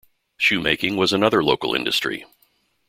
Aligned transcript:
Shoemaking 0.39 0.97
was 0.97 1.13
another 1.13 1.43
local 1.43 1.75
industry. 1.75 2.25